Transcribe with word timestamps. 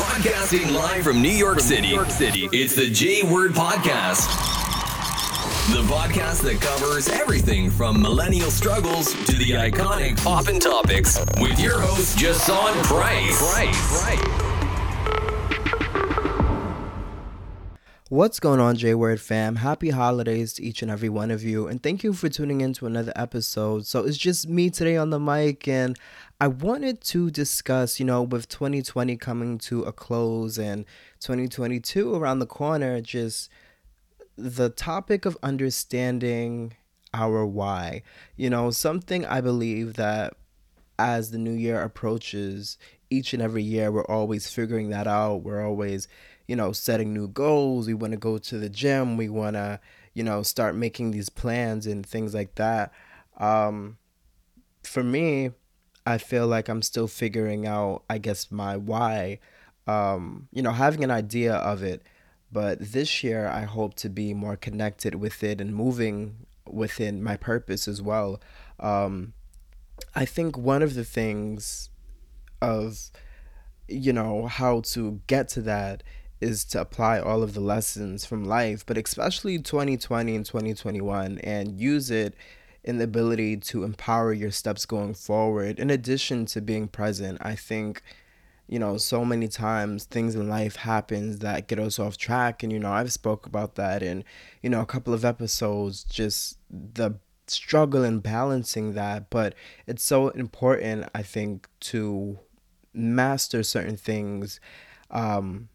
Broadcasting 0.00 0.72
live 0.72 1.04
from 1.04 1.20
New 1.20 1.28
York 1.28 1.60
City. 1.60 1.88
New 1.88 1.94
York 1.94 2.10
City. 2.10 2.48
It's 2.52 2.74
the 2.74 2.88
J 2.88 3.22
Word 3.22 3.52
Podcast. 3.52 4.26
The 5.74 5.82
podcast 5.92 6.40
that 6.44 6.58
covers 6.58 7.10
everything 7.10 7.68
from 7.68 8.00
millennial 8.00 8.50
struggles 8.50 9.12
to 9.12 9.32
the 9.32 9.50
iconic 9.50 10.16
poppin' 10.24 10.58
topics 10.58 11.18
with 11.38 11.60
your 11.60 11.78
host, 11.82 12.16
Jasawn 12.16 12.82
Price. 12.84 13.52
Price. 13.52 14.00
Price. 14.00 14.49
What's 18.10 18.40
going 18.40 18.58
on, 18.58 18.74
J 18.74 18.94
Word 18.96 19.20
fam? 19.20 19.54
Happy 19.54 19.90
holidays 19.90 20.54
to 20.54 20.64
each 20.64 20.82
and 20.82 20.90
every 20.90 21.08
one 21.08 21.30
of 21.30 21.44
you, 21.44 21.68
and 21.68 21.80
thank 21.80 22.02
you 22.02 22.12
for 22.12 22.28
tuning 22.28 22.60
in 22.60 22.72
to 22.72 22.86
another 22.86 23.12
episode. 23.14 23.86
So, 23.86 24.00
it's 24.00 24.16
just 24.18 24.48
me 24.48 24.68
today 24.68 24.96
on 24.96 25.10
the 25.10 25.20
mic, 25.20 25.68
and 25.68 25.96
I 26.40 26.48
wanted 26.48 27.02
to 27.02 27.30
discuss, 27.30 28.00
you 28.00 28.06
know, 28.06 28.22
with 28.22 28.48
2020 28.48 29.16
coming 29.16 29.58
to 29.58 29.84
a 29.84 29.92
close 29.92 30.58
and 30.58 30.86
2022 31.20 32.12
around 32.12 32.40
the 32.40 32.46
corner, 32.46 33.00
just 33.00 33.48
the 34.36 34.70
topic 34.70 35.24
of 35.24 35.38
understanding 35.44 36.74
our 37.14 37.46
why. 37.46 38.02
You 38.34 38.50
know, 38.50 38.72
something 38.72 39.24
I 39.24 39.40
believe 39.40 39.94
that 39.94 40.34
as 40.98 41.30
the 41.30 41.38
new 41.38 41.52
year 41.52 41.80
approaches, 41.80 42.76
each 43.08 43.32
and 43.34 43.40
every 43.40 43.62
year, 43.62 43.92
we're 43.92 44.04
always 44.06 44.50
figuring 44.50 44.90
that 44.90 45.06
out. 45.06 45.44
We're 45.44 45.64
always 45.64 46.08
you 46.50 46.56
know, 46.56 46.72
setting 46.72 47.14
new 47.14 47.28
goals. 47.28 47.86
We 47.86 47.94
want 47.94 48.10
to 48.12 48.18
go 48.18 48.36
to 48.36 48.58
the 48.58 48.68
gym. 48.68 49.16
We 49.16 49.28
want 49.28 49.54
to, 49.54 49.78
you 50.14 50.24
know, 50.24 50.42
start 50.42 50.74
making 50.74 51.12
these 51.12 51.28
plans 51.28 51.86
and 51.86 52.04
things 52.04 52.34
like 52.34 52.56
that. 52.56 52.92
Um, 53.38 53.98
for 54.82 55.04
me, 55.04 55.52
I 56.04 56.18
feel 56.18 56.48
like 56.48 56.68
I'm 56.68 56.82
still 56.82 57.06
figuring 57.06 57.68
out, 57.68 58.02
I 58.10 58.18
guess, 58.18 58.50
my 58.50 58.76
why. 58.76 59.38
Um, 59.86 60.48
you 60.50 60.60
know, 60.60 60.72
having 60.72 61.04
an 61.04 61.12
idea 61.12 61.54
of 61.54 61.84
it. 61.84 62.02
But 62.50 62.80
this 62.80 63.22
year, 63.22 63.46
I 63.46 63.62
hope 63.62 63.94
to 64.02 64.08
be 64.08 64.34
more 64.34 64.56
connected 64.56 65.14
with 65.14 65.44
it 65.44 65.60
and 65.60 65.72
moving 65.72 66.46
within 66.68 67.22
my 67.22 67.36
purpose 67.36 67.86
as 67.86 68.02
well. 68.02 68.40
Um, 68.80 69.34
I 70.16 70.24
think 70.24 70.58
one 70.58 70.82
of 70.82 70.94
the 70.94 71.04
things 71.04 71.90
of, 72.60 73.12
you 73.86 74.12
know, 74.12 74.48
how 74.48 74.80
to 74.80 75.20
get 75.28 75.48
to 75.50 75.62
that 75.62 76.02
is 76.40 76.64
to 76.64 76.80
apply 76.80 77.18
all 77.20 77.42
of 77.42 77.54
the 77.54 77.60
lessons 77.60 78.24
from 78.24 78.44
life, 78.44 78.84
but 78.86 78.96
especially 78.96 79.58
2020 79.58 80.34
and 80.34 80.46
2021, 80.46 81.38
and 81.38 81.78
use 81.78 82.10
it 82.10 82.34
in 82.82 82.98
the 82.98 83.04
ability 83.04 83.56
to 83.58 83.84
empower 83.84 84.32
your 84.32 84.50
steps 84.50 84.86
going 84.86 85.14
forward. 85.14 85.78
In 85.78 85.90
addition 85.90 86.46
to 86.46 86.60
being 86.60 86.88
present, 86.88 87.38
I 87.42 87.54
think, 87.54 88.02
you 88.66 88.78
know, 88.78 88.96
so 88.96 89.24
many 89.24 89.48
times 89.48 90.04
things 90.04 90.34
in 90.34 90.48
life 90.48 90.76
happens 90.76 91.40
that 91.40 91.68
get 91.68 91.78
us 91.78 91.98
off 91.98 92.16
track, 92.16 92.62
and 92.62 92.72
you 92.72 92.78
know, 92.78 92.92
I've 92.92 93.12
spoke 93.12 93.46
about 93.46 93.74
that 93.74 94.02
in, 94.02 94.24
you 94.62 94.70
know, 94.70 94.80
a 94.80 94.86
couple 94.86 95.12
of 95.12 95.24
episodes. 95.24 96.04
Just 96.04 96.58
the 96.70 97.16
struggle 97.46 98.04
in 98.04 98.20
balancing 98.20 98.94
that, 98.94 99.28
but 99.28 99.54
it's 99.86 100.02
so 100.02 100.28
important, 100.28 101.08
I 101.14 101.22
think, 101.22 101.68
to 101.80 102.38
master 102.94 103.62
certain 103.62 103.96
things. 103.96 104.60
Um, 105.10 105.68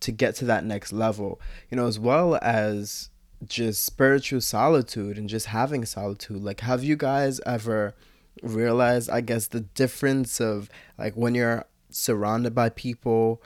to 0.00 0.12
get 0.12 0.34
to 0.36 0.44
that 0.46 0.64
next 0.64 0.92
level, 0.92 1.40
you 1.70 1.76
know, 1.76 1.86
as 1.86 1.98
well 1.98 2.38
as 2.40 3.10
just 3.44 3.84
spiritual 3.84 4.40
solitude 4.40 5.18
and 5.18 5.28
just 5.28 5.46
having 5.46 5.84
solitude. 5.84 6.42
Like, 6.42 6.60
have 6.60 6.84
you 6.84 6.96
guys 6.96 7.40
ever 7.46 7.94
realized, 8.42 9.10
I 9.10 9.20
guess, 9.20 9.46
the 9.46 9.60
difference 9.60 10.40
of 10.40 10.68
like 10.96 11.14
when 11.14 11.34
you're 11.34 11.64
surrounded 11.90 12.54
by 12.54 12.68
people 12.70 13.42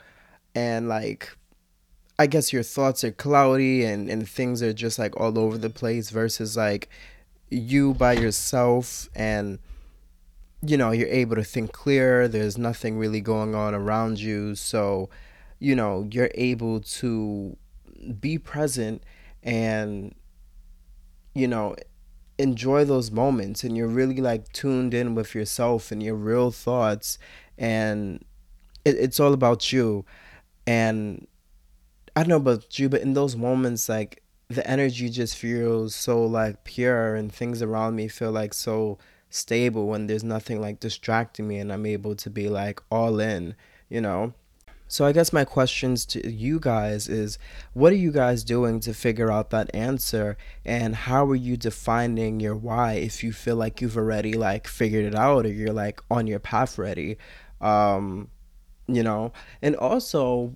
and 0.55 0.87
like, 0.87 1.35
I 2.19 2.27
guess 2.27 2.53
your 2.53 2.63
thoughts 2.63 3.03
are 3.03 3.11
cloudy 3.11 3.83
and, 3.83 4.09
and 4.09 4.27
things 4.27 4.61
are 4.61 4.73
just 4.73 4.99
like 4.99 5.19
all 5.19 5.37
over 5.39 5.57
the 5.57 5.69
place 5.69 6.09
versus 6.09 6.55
like 6.55 6.89
you 7.49 7.93
by 7.93 8.13
yourself 8.13 9.09
and 9.15 9.59
you 10.65 10.77
know 10.77 10.91
you're 10.91 11.07
able 11.07 11.35
to 11.35 11.43
think 11.43 11.71
clear 11.71 12.27
there's 12.27 12.57
nothing 12.57 12.97
really 12.97 13.21
going 13.21 13.53
on 13.53 13.73
around 13.73 14.19
you 14.19 14.55
so 14.55 15.09
you 15.63 15.75
know, 15.75 16.07
you're 16.11 16.31
able 16.35 16.81
to 16.81 17.55
be 18.19 18.37
present 18.37 19.01
and, 19.41 20.13
you 21.33 21.47
know, 21.47 21.75
enjoy 22.37 22.83
those 22.83 23.11
moments 23.11 23.63
and 23.63 23.77
you're 23.77 23.87
really 23.87 24.17
like 24.17 24.51
tuned 24.51 24.93
in 24.93 25.15
with 25.15 25.33
yourself 25.33 25.91
and 25.91 26.03
your 26.03 26.15
real 26.15 26.51
thoughts 26.51 27.17
and 27.57 28.25
it, 28.83 28.95
it's 28.97 29.19
all 29.19 29.33
about 29.33 29.71
you. 29.71 30.05
And 30.67 31.27
i 32.15 32.21
don't 32.21 32.29
know 32.29 32.37
about 32.37 32.77
you 32.77 32.89
but 32.89 33.01
in 33.01 33.13
those 33.13 33.35
moments 33.35 33.89
like 33.89 34.21
the 34.49 34.65
energy 34.69 35.09
just 35.09 35.35
feels 35.35 35.95
so 35.95 36.23
like 36.23 36.63
pure 36.63 37.15
and 37.15 37.31
things 37.33 37.61
around 37.61 37.95
me 37.95 38.07
feel 38.07 38.31
like 38.31 38.53
so 38.53 38.97
stable 39.29 39.87
when 39.87 40.05
there's 40.05 40.23
nothing 40.23 40.61
like 40.61 40.79
distracting 40.79 41.47
me 41.47 41.57
and 41.57 41.73
i'm 41.73 41.85
able 41.85 42.15
to 42.15 42.29
be 42.29 42.49
like 42.49 42.81
all 42.91 43.19
in 43.19 43.55
you 43.89 43.99
know 43.99 44.33
so 44.93 45.05
I 45.05 45.11
guess 45.11 45.33
my 45.33 45.43
questions 45.43 46.05
to 46.05 46.31
you 46.31 46.59
guys 46.59 47.07
is 47.07 47.39
what 47.73 47.91
are 47.91 47.95
you 47.95 48.11
guys 48.11 48.43
doing 48.43 48.79
to 48.81 48.93
figure 48.93 49.31
out 49.31 49.49
that 49.49 49.73
answer? 49.73 50.37
And 50.63 50.93
how 50.93 51.25
are 51.25 51.35
you 51.35 51.57
defining 51.57 52.39
your 52.39 52.55
why 52.55 52.93
if 52.93 53.23
you 53.23 53.33
feel 53.33 53.55
like 53.55 53.81
you've 53.81 53.97
already 53.97 54.33
like 54.33 54.67
figured 54.67 55.05
it 55.05 55.15
out 55.15 55.47
or 55.47 55.49
you're 55.51 55.73
like 55.73 55.99
on 56.11 56.27
your 56.27 56.37
path 56.37 56.77
ready? 56.77 57.17
Um 57.59 58.29
you 58.85 59.01
know 59.01 59.33
and 59.63 59.75
also 59.77 60.55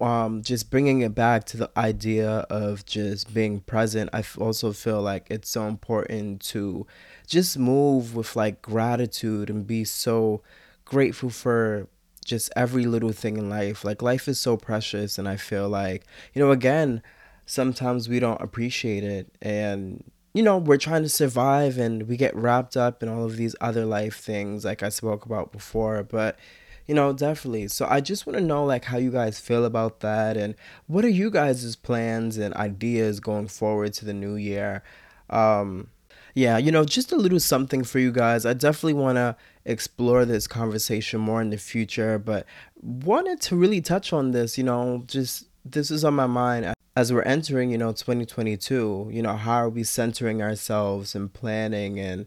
um 0.00 0.40
just 0.40 0.70
bringing 0.70 1.02
it 1.02 1.14
back 1.14 1.44
to 1.44 1.58
the 1.58 1.70
idea 1.76 2.46
of 2.48 2.86
just 2.86 3.34
being 3.34 3.60
present 3.60 4.08
I 4.14 4.24
also 4.38 4.72
feel 4.72 5.02
like 5.02 5.26
it's 5.28 5.50
so 5.50 5.68
important 5.68 6.40
to 6.52 6.86
just 7.26 7.58
move 7.58 8.16
with 8.16 8.36
like 8.36 8.62
gratitude 8.62 9.50
and 9.50 9.66
be 9.66 9.84
so 9.84 10.40
grateful 10.86 11.28
for 11.28 11.88
just 12.26 12.52
every 12.56 12.84
little 12.84 13.12
thing 13.12 13.36
in 13.36 13.48
life. 13.48 13.84
Like 13.84 14.02
life 14.02 14.28
is 14.28 14.38
so 14.38 14.56
precious 14.56 15.18
and 15.18 15.28
I 15.28 15.36
feel 15.36 15.68
like, 15.68 16.04
you 16.34 16.42
know, 16.42 16.50
again, 16.50 17.02
sometimes 17.46 18.08
we 18.08 18.20
don't 18.20 18.40
appreciate 18.40 19.04
it 19.04 19.34
and 19.40 20.04
you 20.34 20.42
know, 20.42 20.58
we're 20.58 20.76
trying 20.76 21.02
to 21.02 21.08
survive 21.08 21.78
and 21.78 22.06
we 22.08 22.18
get 22.18 22.36
wrapped 22.36 22.76
up 22.76 23.02
in 23.02 23.08
all 23.08 23.24
of 23.24 23.38
these 23.38 23.56
other 23.58 23.86
life 23.86 24.18
things 24.18 24.66
like 24.66 24.82
I 24.82 24.90
spoke 24.90 25.24
about 25.24 25.50
before, 25.50 26.02
but 26.02 26.38
you 26.86 26.94
know, 26.94 27.14
definitely. 27.14 27.68
So 27.68 27.86
I 27.88 28.02
just 28.02 28.26
want 28.26 28.36
to 28.38 28.44
know 28.44 28.64
like 28.64 28.84
how 28.84 28.98
you 28.98 29.10
guys 29.10 29.40
feel 29.40 29.64
about 29.64 30.00
that 30.00 30.36
and 30.36 30.54
what 30.86 31.06
are 31.06 31.08
you 31.08 31.30
guys' 31.30 31.74
plans 31.74 32.36
and 32.36 32.52
ideas 32.54 33.18
going 33.18 33.48
forward 33.48 33.94
to 33.94 34.04
the 34.04 34.12
new 34.12 34.36
year. 34.36 34.82
Um 35.30 35.88
yeah, 36.36 36.58
you 36.58 36.70
know, 36.70 36.84
just 36.84 37.12
a 37.12 37.16
little 37.16 37.40
something 37.40 37.82
for 37.82 37.98
you 37.98 38.12
guys. 38.12 38.44
I 38.44 38.52
definitely 38.52 38.92
want 38.92 39.16
to 39.16 39.36
explore 39.64 40.26
this 40.26 40.46
conversation 40.46 41.18
more 41.18 41.40
in 41.40 41.48
the 41.48 41.56
future, 41.56 42.18
but 42.18 42.44
wanted 42.82 43.40
to 43.40 43.56
really 43.56 43.80
touch 43.80 44.12
on 44.12 44.32
this, 44.32 44.58
you 44.58 44.64
know, 44.64 45.02
just 45.06 45.46
this 45.64 45.90
is 45.90 46.04
on 46.04 46.12
my 46.12 46.26
mind 46.26 46.74
as 46.94 47.10
we're 47.10 47.22
entering, 47.22 47.70
you 47.70 47.78
know, 47.78 47.90
2022. 47.92 49.08
You 49.10 49.22
know, 49.22 49.32
how 49.32 49.54
are 49.54 49.70
we 49.70 49.82
centering 49.82 50.42
ourselves 50.42 51.14
and 51.14 51.32
planning 51.32 51.98
and 51.98 52.26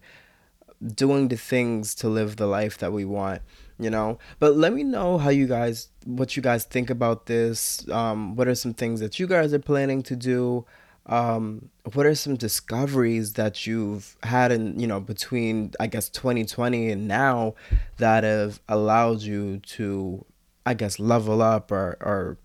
doing 0.96 1.28
the 1.28 1.38
things 1.38 1.94
to 1.96 2.10
live 2.10 2.38
the 2.38 2.48
life 2.48 2.80
that 2.80 2.92
we 2.92 3.06
want? 3.06 3.44
you 3.82 3.90
know 3.90 4.20
but 4.40 4.58
let 4.58 4.74
me 4.74 4.84
know 4.84 5.18
how 5.18 5.30
you 5.30 5.48
guys 5.48 5.88
what 6.04 6.36
you 6.36 6.44
guys 6.44 6.66
think 6.66 6.90
about 6.90 7.28
this 7.28 7.88
um 7.90 8.36
what 8.36 8.46
are 8.46 8.54
some 8.54 8.74
things 8.74 9.00
that 9.00 9.20
you 9.20 9.26
guys 9.26 9.54
are 9.54 9.60
planning 9.60 10.04
to 10.04 10.18
do 10.18 10.66
um, 11.06 11.70
what 11.94 12.06
are 12.06 12.16
some 12.16 12.36
discoveries 12.36 13.34
that 13.34 13.66
you've 13.66 14.16
had 14.24 14.52
in 14.52 14.80
you 14.80 14.88
know 14.88 15.00
between 15.00 15.72
I 15.80 15.88
guess 15.88 16.10
2020 16.10 16.92
and 16.92 17.08
now 17.08 17.56
that 17.98 18.24
have 18.24 18.60
allowed 18.70 19.22
you 19.22 19.58
to 19.58 20.26
I 20.66 20.74
guess 20.74 21.00
level 21.00 21.42
up 21.42 21.72
or 21.72 21.98
or 22.02 22.38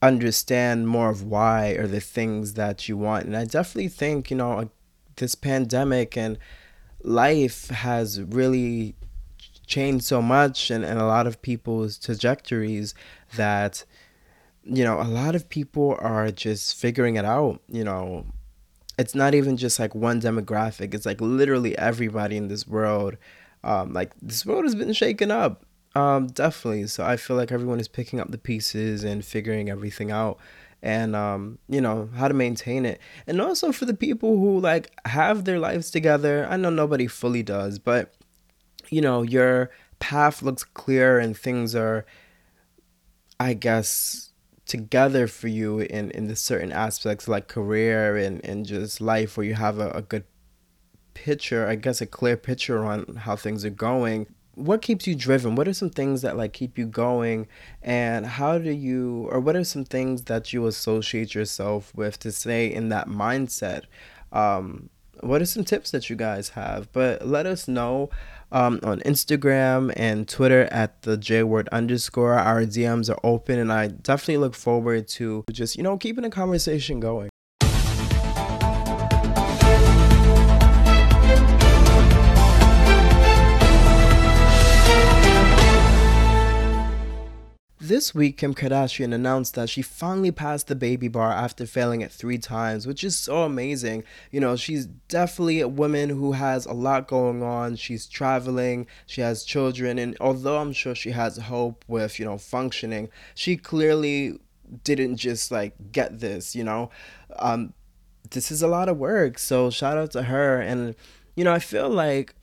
understand 0.00 0.88
more 0.88 1.10
of 1.10 1.22
why 1.22 1.70
or 1.70 1.86
the 1.86 2.00
things 2.00 2.54
that 2.54 2.88
you 2.88 2.96
want? 2.96 3.26
And 3.26 3.36
I 3.36 3.44
definitely 3.44 3.88
think 3.88 4.30
you 4.30 4.36
know 4.36 4.70
this 5.16 5.34
pandemic 5.34 6.16
and 6.16 6.38
life 7.02 7.68
has 7.68 8.20
really 8.20 8.94
changed 9.66 10.04
so 10.04 10.20
much 10.20 10.70
and, 10.70 10.84
and 10.84 10.98
a 10.98 11.06
lot 11.06 11.26
of 11.26 11.40
people's 11.42 11.98
trajectories 11.98 12.94
that 13.36 13.84
you 14.64 14.84
know, 14.84 15.00
a 15.00 15.04
lot 15.04 15.34
of 15.34 15.48
people 15.48 15.96
are 16.00 16.30
just 16.30 16.76
figuring 16.76 17.16
it 17.16 17.24
out, 17.24 17.60
you 17.68 17.84
know. 17.84 18.26
It's 18.98 19.14
not 19.14 19.34
even 19.34 19.56
just 19.56 19.80
like 19.80 19.94
one 19.94 20.20
demographic. 20.20 20.94
It's 20.94 21.06
like 21.06 21.20
literally 21.20 21.76
everybody 21.78 22.36
in 22.36 22.48
this 22.48 22.66
world. 22.66 23.16
Um, 23.64 23.92
like 23.92 24.12
this 24.20 24.44
world 24.44 24.64
has 24.64 24.74
been 24.74 24.92
shaken 24.92 25.30
up. 25.30 25.64
Um, 25.94 26.26
definitely. 26.28 26.86
So 26.86 27.04
I 27.04 27.16
feel 27.16 27.36
like 27.36 27.52
everyone 27.52 27.80
is 27.80 27.88
picking 27.88 28.20
up 28.20 28.30
the 28.30 28.38
pieces 28.38 29.02
and 29.04 29.24
figuring 29.24 29.70
everything 29.70 30.10
out 30.10 30.38
and 30.82 31.14
um, 31.14 31.58
you 31.68 31.80
know 31.80 32.08
how 32.16 32.26
to 32.26 32.34
maintain 32.34 32.84
it 32.84 33.00
and 33.28 33.40
also 33.40 33.70
for 33.70 33.84
the 33.84 33.94
people 33.94 34.36
who 34.36 34.58
like 34.58 34.90
have 35.04 35.44
their 35.44 35.60
lives 35.60 35.92
together 35.92 36.44
i 36.50 36.56
know 36.56 36.70
nobody 36.70 37.06
fully 37.06 37.40
does 37.40 37.78
but 37.78 38.12
you 38.90 39.00
know 39.00 39.22
your 39.22 39.70
path 40.00 40.42
looks 40.42 40.64
clear 40.64 41.20
and 41.20 41.36
things 41.36 41.76
are 41.76 42.04
I 43.42 43.54
guess 43.54 44.31
together 44.66 45.26
for 45.26 45.48
you 45.48 45.80
in 45.80 46.10
in 46.12 46.28
the 46.28 46.36
certain 46.36 46.72
aspects 46.72 47.26
like 47.28 47.48
career 47.48 48.16
and 48.16 48.44
and 48.44 48.64
just 48.64 49.00
life 49.00 49.36
where 49.36 49.46
you 49.46 49.54
have 49.54 49.78
a, 49.78 49.90
a 49.90 50.02
good 50.02 50.24
picture 51.14 51.66
i 51.66 51.74
guess 51.74 52.00
a 52.00 52.06
clear 52.06 52.36
picture 52.36 52.84
on 52.84 53.16
how 53.16 53.36
things 53.36 53.64
are 53.64 53.70
going. 53.70 54.26
What 54.54 54.82
keeps 54.82 55.06
you 55.06 55.14
driven? 55.14 55.54
What 55.54 55.66
are 55.66 55.72
some 55.72 55.88
things 55.88 56.20
that 56.20 56.36
like 56.36 56.52
keep 56.52 56.76
you 56.76 56.84
going? 56.84 57.48
And 57.80 58.26
how 58.26 58.58
do 58.58 58.70
you 58.70 59.26
or 59.30 59.40
what 59.40 59.56
are 59.56 59.64
some 59.64 59.84
things 59.84 60.24
that 60.24 60.52
you 60.52 60.66
associate 60.66 61.34
yourself 61.34 61.90
with 61.94 62.18
to 62.18 62.30
stay 62.30 62.66
in 62.72 62.90
that 62.90 63.08
mindset 63.08 63.84
um 64.30 64.90
what 65.22 65.40
are 65.40 65.46
some 65.46 65.64
tips 65.64 65.90
that 65.90 66.10
you 66.10 66.16
guys 66.16 66.50
have 66.50 66.90
but 66.92 67.26
let 67.26 67.46
us 67.46 67.66
know 67.66 68.10
um, 68.52 68.80
on 68.82 69.00
Instagram 69.00 69.92
and 69.96 70.28
Twitter 70.28 70.68
at 70.70 71.02
the 71.02 71.16
J 71.16 71.42
word 71.42 71.68
underscore. 71.72 72.34
Our 72.34 72.64
DMs 72.64 73.10
are 73.10 73.18
open, 73.24 73.58
and 73.58 73.72
I 73.72 73.88
definitely 73.88 74.36
look 74.36 74.54
forward 74.54 75.08
to 75.08 75.44
just, 75.50 75.76
you 75.76 75.82
know, 75.82 75.96
keeping 75.96 76.22
the 76.22 76.30
conversation 76.30 77.00
going. 77.00 77.31
This 87.82 88.14
week, 88.14 88.38
Kim 88.38 88.54
Kardashian 88.54 89.12
announced 89.12 89.56
that 89.56 89.68
she 89.68 89.82
finally 89.82 90.30
passed 90.30 90.68
the 90.68 90.76
baby 90.76 91.08
bar 91.08 91.32
after 91.32 91.66
failing 91.66 92.00
it 92.00 92.12
three 92.12 92.38
times, 92.38 92.86
which 92.86 93.02
is 93.02 93.16
so 93.16 93.42
amazing. 93.42 94.04
You 94.30 94.38
know, 94.38 94.54
she's 94.54 94.86
definitely 94.86 95.58
a 95.58 95.66
woman 95.66 96.08
who 96.08 96.30
has 96.30 96.64
a 96.64 96.74
lot 96.74 97.08
going 97.08 97.42
on. 97.42 97.74
She's 97.74 98.06
traveling, 98.06 98.86
she 99.04 99.20
has 99.20 99.42
children, 99.42 99.98
and 99.98 100.16
although 100.20 100.58
I'm 100.58 100.72
sure 100.72 100.94
she 100.94 101.10
has 101.10 101.38
hope 101.38 101.84
with, 101.88 102.20
you 102.20 102.24
know, 102.24 102.38
functioning, 102.38 103.08
she 103.34 103.56
clearly 103.56 104.38
didn't 104.84 105.16
just 105.16 105.50
like 105.50 105.74
get 105.90 106.20
this, 106.20 106.54
you 106.54 106.62
know. 106.62 106.88
Um, 107.40 107.72
this 108.30 108.52
is 108.52 108.62
a 108.62 108.68
lot 108.68 108.88
of 108.88 108.96
work. 108.96 109.40
So 109.40 109.70
shout 109.70 109.98
out 109.98 110.12
to 110.12 110.22
her. 110.22 110.60
And, 110.60 110.94
you 111.34 111.42
know, 111.42 111.52
I 111.52 111.58
feel 111.58 111.90
like 111.90 112.36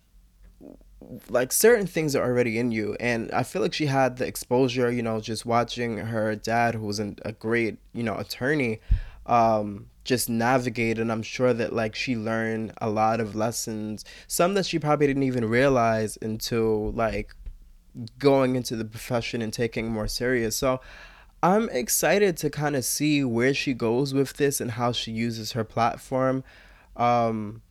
like 1.29 1.51
certain 1.51 1.87
things 1.87 2.15
are 2.15 2.23
already 2.23 2.59
in 2.59 2.71
you 2.71 2.95
and 2.99 3.31
i 3.31 3.41
feel 3.41 3.61
like 3.61 3.73
she 3.73 3.87
had 3.87 4.17
the 4.17 4.27
exposure 4.27 4.91
you 4.91 5.01
know 5.01 5.19
just 5.19 5.45
watching 5.45 5.97
her 5.97 6.35
dad 6.35 6.75
who 6.75 6.85
was 6.85 6.99
a 6.99 7.31
great 7.39 7.77
you 7.93 8.03
know 8.03 8.15
attorney 8.15 8.79
um 9.25 9.87
just 10.03 10.29
navigate 10.29 10.99
and 10.99 11.11
i'm 11.11 11.23
sure 11.23 11.53
that 11.53 11.73
like 11.73 11.95
she 11.95 12.15
learned 12.15 12.71
a 12.79 12.89
lot 12.89 13.19
of 13.19 13.35
lessons 13.35 14.05
some 14.27 14.53
that 14.53 14.65
she 14.65 14.77
probably 14.77 15.07
didn't 15.07 15.23
even 15.23 15.45
realize 15.45 16.17
until 16.21 16.91
like 16.91 17.33
going 18.17 18.55
into 18.55 18.75
the 18.75 18.85
profession 18.85 19.41
and 19.41 19.51
taking 19.53 19.89
more 19.89 20.07
serious. 20.07 20.55
So 20.55 20.81
i'm 21.41 21.69
excited 21.69 22.35
to 22.37 22.49
kind 22.49 22.75
of 22.75 22.83
see 22.83 23.23
where 23.23 23.53
she 23.53 23.73
goes 23.73 24.13
with 24.13 24.33
this 24.33 24.59
and 24.59 24.71
how 24.71 24.91
she 24.91 25.11
uses 25.11 25.53
her 25.53 25.63
platform. 25.63 26.43
Um 26.95 27.61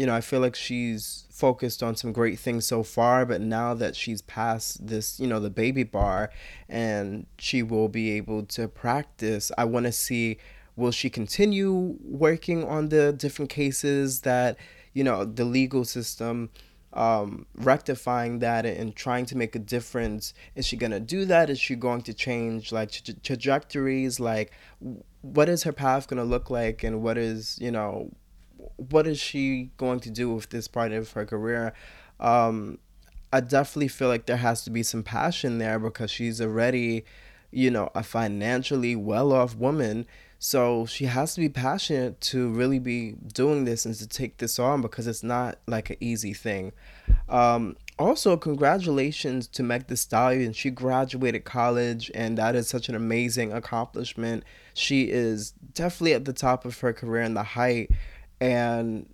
you 0.00 0.06
know, 0.06 0.14
I 0.14 0.22
feel 0.22 0.40
like 0.40 0.56
she's 0.56 1.26
focused 1.30 1.82
on 1.82 1.94
some 1.94 2.10
great 2.10 2.38
things 2.38 2.66
so 2.66 2.82
far, 2.82 3.26
but 3.26 3.42
now 3.42 3.74
that 3.74 3.94
she's 3.94 4.22
past 4.22 4.86
this, 4.86 5.20
you 5.20 5.26
know, 5.26 5.38
the 5.38 5.50
baby 5.50 5.82
bar 5.82 6.30
and 6.70 7.26
she 7.38 7.62
will 7.62 7.90
be 7.90 8.12
able 8.12 8.44
to 8.44 8.66
practice, 8.66 9.52
I 9.58 9.66
want 9.66 9.84
to 9.84 9.92
see 9.92 10.38
will 10.74 10.90
she 10.90 11.10
continue 11.10 11.98
working 12.02 12.64
on 12.64 12.88
the 12.88 13.12
different 13.12 13.50
cases 13.50 14.22
that, 14.22 14.56
you 14.94 15.04
know, 15.04 15.26
the 15.26 15.44
legal 15.44 15.84
system 15.84 16.48
um, 16.94 17.44
rectifying 17.54 18.38
that 18.38 18.64
and 18.64 18.96
trying 18.96 19.26
to 19.26 19.36
make 19.36 19.54
a 19.54 19.58
difference. 19.58 20.32
Is 20.54 20.64
she 20.66 20.78
going 20.78 20.92
to 20.92 21.00
do 21.00 21.26
that? 21.26 21.50
Is 21.50 21.60
she 21.60 21.76
going 21.76 22.00
to 22.02 22.14
change 22.14 22.72
like 22.72 22.90
tra- 22.90 23.14
trajectories? 23.22 24.18
Like, 24.18 24.52
what 25.20 25.50
is 25.50 25.64
her 25.64 25.72
path 25.72 26.08
going 26.08 26.22
to 26.22 26.24
look 26.24 26.48
like? 26.48 26.82
And 26.82 27.02
what 27.02 27.18
is, 27.18 27.58
you 27.60 27.70
know, 27.70 28.10
what 28.88 29.06
is 29.06 29.18
she 29.18 29.70
going 29.76 30.00
to 30.00 30.10
do 30.10 30.32
with 30.32 30.50
this 30.50 30.68
part 30.68 30.92
of 30.92 31.12
her 31.12 31.26
career? 31.26 31.72
Um, 32.18 32.78
I 33.32 33.40
definitely 33.40 33.88
feel 33.88 34.08
like 34.08 34.26
there 34.26 34.38
has 34.38 34.64
to 34.64 34.70
be 34.70 34.82
some 34.82 35.02
passion 35.02 35.58
there 35.58 35.78
because 35.78 36.10
she's 36.10 36.40
already, 36.40 37.04
you 37.50 37.70
know, 37.70 37.90
a 37.94 38.02
financially 38.02 38.96
well 38.96 39.32
off 39.32 39.54
woman. 39.54 40.06
So 40.38 40.86
she 40.86 41.04
has 41.04 41.34
to 41.34 41.40
be 41.40 41.50
passionate 41.50 42.20
to 42.22 42.48
really 42.48 42.78
be 42.78 43.12
doing 43.12 43.66
this 43.66 43.84
and 43.84 43.94
to 43.96 44.08
take 44.08 44.38
this 44.38 44.58
on 44.58 44.80
because 44.80 45.06
it's 45.06 45.22
not 45.22 45.58
like 45.66 45.90
an 45.90 45.96
easy 46.00 46.32
thing. 46.32 46.72
Um, 47.28 47.76
also, 47.98 48.38
congratulations 48.38 49.46
to 49.48 49.62
Meg 49.62 49.86
Thee 49.88 49.96
Stallion. 49.96 50.54
She 50.54 50.70
graduated 50.70 51.44
college, 51.44 52.10
and 52.14 52.38
that 52.38 52.56
is 52.56 52.66
such 52.66 52.88
an 52.88 52.94
amazing 52.94 53.52
accomplishment. 53.52 54.42
She 54.72 55.10
is 55.10 55.50
definitely 55.74 56.14
at 56.14 56.24
the 56.24 56.32
top 56.32 56.64
of 56.64 56.80
her 56.80 56.94
career 56.94 57.20
and 57.20 57.36
the 57.36 57.42
height 57.42 57.90
and 58.40 59.08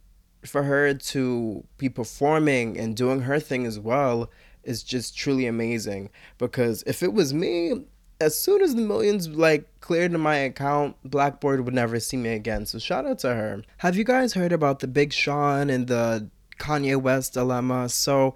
for 0.45 0.63
her 0.63 0.95
to 0.95 1.65
be 1.77 1.89
performing 1.89 2.79
and 2.79 2.97
doing 2.97 3.21
her 3.21 3.41
thing 3.41 3.67
as 3.67 3.79
well 3.79 4.31
is 4.63 4.83
just 4.83 5.17
truly 5.17 5.47
amazing. 5.47 6.11
Because 6.39 6.83
if 6.87 7.03
it 7.03 7.13
was 7.13 7.35
me 7.35 7.85
as 8.21 8.41
soon 8.41 8.63
as 8.63 8.75
the 8.75 8.81
millions 8.81 9.29
like 9.29 9.69
cleared 9.81 10.13
in 10.13 10.21
my 10.21 10.37
account 10.37 10.97
blackboard 11.05 11.65
would 11.65 11.75
never 11.75 12.01
see 12.01 12.17
me 12.17 12.31
again. 12.31 12.65
So 12.67 12.79
shout 12.79 13.07
out 13.07 13.19
to 13.21 13.35
her. 13.35 13.63
Have 13.79 13.97
you 13.97 14.05
guys 14.05 14.35
heard 14.35 14.53
about 14.53 14.81
the 14.81 14.87
big 14.87 15.13
sean 15.13 15.69
and 15.69 15.87
the 15.87 16.31
kanye 16.59 17.01
west 17.01 17.35
dilemma? 17.35 17.89
So 17.89 18.35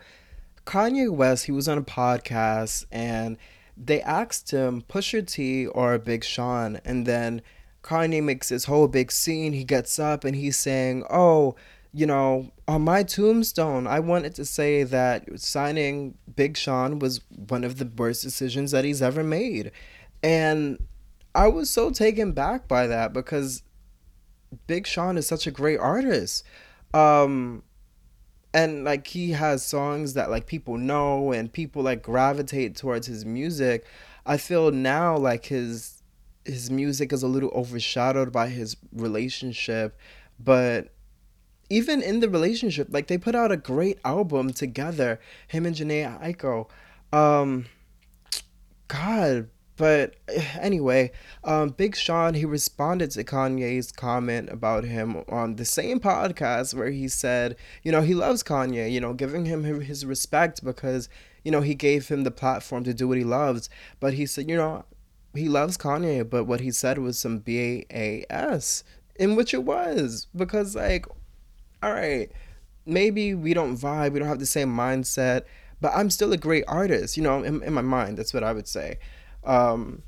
kanye 0.67 1.11
west 1.11 1.47
he 1.47 1.53
was 1.53 1.69
on 1.69 1.79
a 1.79 1.83
podcast 1.83 2.85
and 2.93 3.39
they 3.77 4.03
asked 4.03 4.51
him 4.51 4.83
Pusha 4.83 5.27
T 5.27 5.67
or 5.67 5.99
big 5.99 6.25
sean? 6.25 6.81
And 6.85 7.07
then 7.07 7.41
Kanye 7.83 8.23
makes 8.23 8.49
this 8.49 8.65
whole 8.65 8.89
big 8.89 9.11
scene. 9.11 9.53
He 9.53 9.65
gets 9.65 9.99
up 9.99 10.25
and 10.25 10.37
he's 10.37 10.57
saying, 10.57 11.05
Oh, 11.11 11.57
you 11.93 12.07
know, 12.07 12.51
on 12.69 12.83
my 12.83 13.03
tombstone, 13.03 13.87
I 13.87 14.01
wanted 14.01 14.35
to 14.37 14.45
say 14.45 14.85
that 14.85 15.41
signing 15.41 16.15
Big 16.37 16.57
Sean 16.57 16.99
was 16.99 17.21
one 17.49 17.65
of 17.65 17.79
the 17.79 17.91
worst 17.97 18.23
decisions 18.23 18.71
that 18.71 18.85
he's 18.85 19.03
ever 19.03 19.25
made. 19.25 19.73
And 20.23 20.79
I 21.35 21.49
was 21.49 21.69
so 21.69 21.91
taken 21.91 22.33
back 22.33 22.69
by 22.69 22.87
that 22.87 23.13
because 23.13 23.63
Big 24.67 24.87
Sean 24.87 25.17
is 25.17 25.27
such 25.27 25.47
a 25.47 25.51
great 25.51 25.79
artist. 25.79 26.45
Um, 26.95 27.63
and 28.53 28.85
like 28.85 29.07
he 29.07 29.31
has 29.33 29.65
songs 29.65 30.15
that 30.15 30.31
like 30.31 30.47
people 30.47 30.77
know 30.77 31.33
and 31.33 31.53
people 31.53 31.83
like 31.83 32.03
gravitate 32.03 32.77
towards 32.77 33.07
his 33.07 33.25
music. 33.25 33.85
I 34.27 34.37
feel 34.37 34.71
now 34.71 35.17
like 35.17 35.47
his 35.47 36.00
his 36.45 36.71
music 36.71 37.13
is 37.13 37.23
a 37.23 37.29
little 37.29 37.51
overshadowed 37.55 38.33
by 38.33 38.49
his 38.49 38.77
relationship, 38.93 39.97
but 40.39 40.89
even 41.69 42.03
in 42.03 42.21
the 42.21 42.29
relationship, 42.29 42.89
like 42.91 43.07
they 43.07 43.19
put 43.19 43.35
out 43.35 43.53
a 43.53 43.57
great 43.57 43.99
album 44.05 44.53
together, 44.53 45.21
him 45.47 45.67
and 45.67 45.77
Jhené 45.77 46.21
Aiko. 46.21 46.69
Um, 47.17 47.67
God, 48.89 49.49
but 49.77 50.17
anyway, 50.61 51.13
um, 51.45 51.71
Big 51.71 51.97
Sean 51.97 52.35
he 52.35 52.45
responded 52.45 53.13
to 53.13 53.25
Kanye's 53.25 53.93
comment 53.93 54.51
about 54.51 54.85
him 54.85 55.25
on 55.29 55.57
the 55.57 55.65
same 55.65 56.01
podcast 56.01 56.75
where 56.75 56.91
he 56.91 57.07
said, 57.07 57.57
you 57.85 57.93
know, 57.93 58.03
he 58.03 58.15
loves 58.15 58.43
Kanye, 58.43 58.91
you 58.91 59.01
know, 59.01 59.15
giving 59.15 59.47
him 59.47 59.81
his 59.81 60.05
respect 60.05 60.65
because 60.65 61.09
you 61.45 61.51
know 61.51 61.63
he 61.63 61.75
gave 61.75 62.09
him 62.09 62.25
the 62.25 62.31
platform 62.31 62.85
to 62.85 62.93
do 62.93 63.07
what 63.07 63.17
he 63.17 63.25
loves. 63.25 63.71
But 64.01 64.15
he 64.15 64.27
said, 64.27 64.51
you 64.51 64.57
know, 64.57 64.85
he 65.35 65.49
loves 65.49 65.77
Kanye, 65.77 66.29
but 66.29 66.45
what 66.45 66.61
he 66.61 66.71
said 66.71 66.99
was 66.99 67.19
some 67.19 67.39
BAS, 67.39 68.85
in 69.17 69.37
which 69.37 69.55
it 69.55 69.65
was 69.65 70.27
because 70.35 70.75
like, 70.75 71.07
all 71.83 71.93
right, 71.93 72.31
maybe 72.87 73.35
we 73.35 73.55
don't 73.55 73.77
vibe, 73.77 74.13
we 74.13 74.19
don't 74.19 74.29
have 74.29 74.39
the 74.39 74.47
same 74.47 74.75
mindset, 74.75 75.43
but 75.81 75.93
I'm 75.95 76.11
still 76.11 76.33
a 76.33 76.37
great 76.37 76.65
artist, 76.67 77.17
you 77.17 77.23
know, 77.23 77.43
in, 77.43 77.63
in 77.63 77.73
my 77.73 77.83
mind. 77.83 78.19
That's 78.19 78.35
what 78.35 78.45
I 78.45 78.53
would 78.53 78.69
say. 78.69 78.99
Um, 79.45 80.03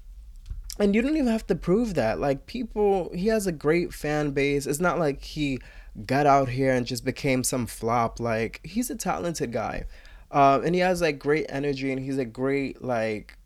and 0.79 0.95
you 0.95 1.03
don't 1.03 1.17
even 1.17 1.33
have 1.33 1.47
to 1.47 1.55
prove 1.55 1.95
that. 1.95 2.19
Like 2.19 2.47
people, 2.47 3.11
he 3.15 3.29
has 3.29 3.47
a 3.47 3.53
great 3.53 3.93
fan 3.93 4.33
base. 4.33 4.67
It's 4.67 4.81
not 4.81 4.99
like 4.99 5.23
he 5.23 5.59
got 6.07 6.27
out 6.27 6.49
here 6.49 6.73
and 6.73 6.87
just 6.87 7.05
became 7.05 7.45
some 7.45 7.67
flop. 7.67 8.19
Like 8.21 8.61
he's 8.65 8.91
a 8.91 8.97
talented 8.97 9.53
guy, 9.53 9.85
um, 10.31 10.65
and 10.65 10.75
he 10.75 10.81
has 10.81 11.01
like 11.01 11.19
great 11.19 11.47
energy, 11.49 11.93
and 11.93 12.01
he's 12.01 12.19
a 12.19 12.25
great 12.25 12.83
like 12.83 13.39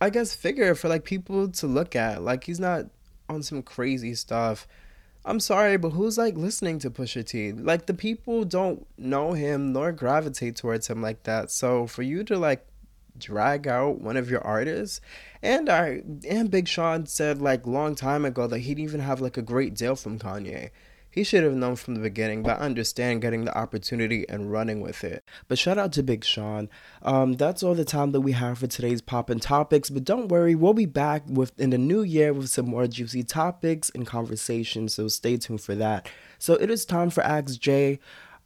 I 0.00 0.10
guess 0.10 0.34
figure 0.34 0.74
for 0.74 0.88
like 0.88 1.04
people 1.04 1.48
to 1.48 1.66
look 1.66 1.96
at. 1.96 2.22
Like 2.22 2.44
he's 2.44 2.60
not 2.60 2.86
on 3.28 3.42
some 3.42 3.62
crazy 3.62 4.14
stuff. 4.14 4.66
I'm 5.24 5.40
sorry, 5.40 5.76
but 5.76 5.90
who's 5.90 6.16
like 6.16 6.36
listening 6.36 6.78
to 6.80 6.90
Pusha 6.90 7.26
T? 7.26 7.52
Like 7.52 7.86
the 7.86 7.94
people 7.94 8.44
don't 8.44 8.86
know 8.96 9.32
him 9.32 9.72
nor 9.72 9.92
gravitate 9.92 10.56
towards 10.56 10.86
him 10.86 11.02
like 11.02 11.24
that. 11.24 11.50
So 11.50 11.86
for 11.86 12.02
you 12.02 12.24
to 12.24 12.36
like 12.38 12.66
drag 13.18 13.66
out 13.66 14.00
one 14.00 14.16
of 14.16 14.30
your 14.30 14.40
artists, 14.40 15.00
and 15.42 15.68
I 15.68 16.02
and 16.28 16.50
Big 16.50 16.68
Sean 16.68 17.06
said 17.06 17.42
like 17.42 17.66
long 17.66 17.94
time 17.94 18.24
ago 18.24 18.46
that 18.46 18.60
he'd 18.60 18.78
even 18.78 19.00
have 19.00 19.20
like 19.20 19.36
a 19.36 19.42
great 19.42 19.74
deal 19.74 19.96
from 19.96 20.18
Kanye. 20.18 20.70
He 21.10 21.24
should 21.24 21.42
have 21.42 21.54
known 21.54 21.76
from 21.76 21.94
the 21.94 22.00
beginning, 22.00 22.42
but 22.42 22.60
I 22.60 22.64
understand 22.64 23.22
getting 23.22 23.44
the 23.44 23.56
opportunity 23.56 24.28
and 24.28 24.52
running 24.52 24.80
with 24.80 25.02
it. 25.04 25.24
But 25.48 25.58
shout 25.58 25.78
out 25.78 25.92
to 25.92 26.02
Big 26.02 26.24
Sean. 26.24 26.68
Um, 27.02 27.34
that's 27.34 27.62
all 27.62 27.74
the 27.74 27.84
time 27.84 28.12
that 28.12 28.20
we 28.20 28.32
have 28.32 28.58
for 28.58 28.66
today's 28.66 29.00
poppin' 29.00 29.40
topics. 29.40 29.90
But 29.90 30.04
don't 30.04 30.28
worry, 30.28 30.54
we'll 30.54 30.74
be 30.74 30.86
back 30.86 31.22
with 31.26 31.58
in 31.58 31.70
the 31.70 31.78
new 31.78 32.02
year 32.02 32.32
with 32.32 32.50
some 32.50 32.68
more 32.68 32.86
juicy 32.86 33.22
topics 33.22 33.90
and 33.94 34.06
conversations. 34.06 34.94
So 34.94 35.08
stay 35.08 35.36
tuned 35.36 35.60
for 35.60 35.74
that. 35.74 36.08
So 36.38 36.54
it 36.54 36.70
is 36.70 36.84
time 36.84 37.10
for 37.10 37.22
Ask 37.22 37.58
Jay. 37.58 37.98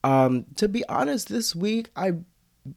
Um, 0.04 0.46
to 0.56 0.68
be 0.68 0.84
honest, 0.88 1.28
this 1.28 1.54
week 1.54 1.90
I 1.96 2.12